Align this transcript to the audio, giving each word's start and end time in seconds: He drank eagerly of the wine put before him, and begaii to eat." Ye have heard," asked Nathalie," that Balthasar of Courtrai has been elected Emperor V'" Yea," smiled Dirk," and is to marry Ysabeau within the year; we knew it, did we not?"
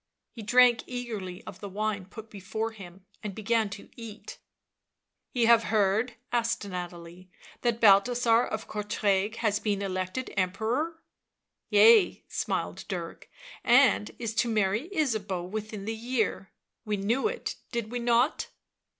He 0.31 0.41
drank 0.41 0.83
eagerly 0.87 1.43
of 1.45 1.59
the 1.59 1.69
wine 1.69 2.05
put 2.07 2.31
before 2.31 2.71
him, 2.71 3.05
and 3.21 3.35
begaii 3.35 3.69
to 3.69 3.89
eat." 3.95 4.39
Ye 5.35 5.45
have 5.45 5.65
heard," 5.65 6.15
asked 6.31 6.67
Nathalie," 6.67 7.29
that 7.61 7.79
Balthasar 7.79 8.43
of 8.45 8.67
Courtrai 8.67 9.35
has 9.35 9.59
been 9.59 9.83
elected 9.83 10.33
Emperor 10.35 10.93
V'" 10.93 10.95
Yea," 11.77 12.25
smiled 12.27 12.83
Dirk," 12.87 13.29
and 13.63 14.09
is 14.17 14.33
to 14.33 14.49
marry 14.49 14.89
Ysabeau 14.91 15.43
within 15.47 15.85
the 15.85 15.93
year; 15.93 16.51
we 16.83 16.97
knew 16.97 17.27
it, 17.27 17.57
did 17.71 17.91
we 17.91 17.99
not?" 17.99 18.49